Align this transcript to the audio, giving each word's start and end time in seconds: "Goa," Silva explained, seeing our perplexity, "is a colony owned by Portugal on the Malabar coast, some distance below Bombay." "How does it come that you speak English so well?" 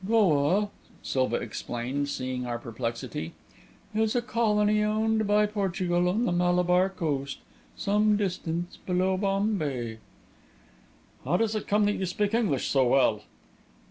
"Goa," 0.03 0.69
Silva 1.03 1.35
explained, 1.35 2.09
seeing 2.09 2.47
our 2.47 2.57
perplexity, 2.57 3.33
"is 3.93 4.15
a 4.15 4.21
colony 4.23 4.81
owned 4.81 5.27
by 5.27 5.45
Portugal 5.45 6.09
on 6.09 6.25
the 6.25 6.31
Malabar 6.31 6.89
coast, 6.89 7.37
some 7.77 8.17
distance 8.17 8.77
below 8.87 9.15
Bombay." 9.15 9.99
"How 11.23 11.37
does 11.37 11.53
it 11.53 11.67
come 11.67 11.85
that 11.85 11.97
you 11.97 12.07
speak 12.07 12.33
English 12.33 12.65
so 12.65 12.87
well?" 12.87 13.21